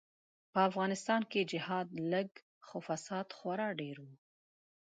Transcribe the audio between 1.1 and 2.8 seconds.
کی جهاد لږ خو